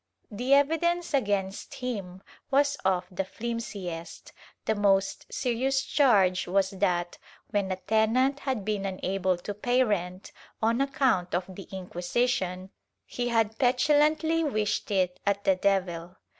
The 0.31 0.55
evidence 0.55 1.13
against 1.13 1.75
him 1.75 2.23
was 2.49 2.75
of 2.83 3.05
the 3.11 3.23
flimsiest; 3.23 4.31
the 4.65 4.73
most 4.73 5.31
serious 5.31 5.83
charge 5.83 6.47
was 6.47 6.71
that, 6.71 7.19
when 7.51 7.71
a 7.71 7.75
tenant 7.75 8.39
had 8.39 8.65
been 8.65 8.87
unable 8.87 9.37
to 9.37 9.53
pay 9.53 9.83
rent 9.83 10.31
on 10.59 10.81
account 10.81 11.35
of 11.35 11.45
the 11.47 11.67
Inquisition, 11.71 12.71
he 13.05 13.27
had 13.27 13.59
petulantly 13.59 14.43
wished 14.43 14.89
it 14.89 15.19
at 15.23 15.43
the 15.43 15.55
devil. 15.55 16.15